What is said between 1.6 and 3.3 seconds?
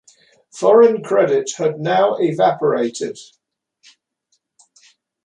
now evaporated.